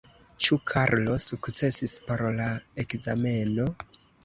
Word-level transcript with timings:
Ĉu 0.45 0.55
Karlo 0.71 1.17
sukcesis 1.25 1.95
por 2.09 2.25
la 2.41 2.51
ekzameno? 2.87 3.71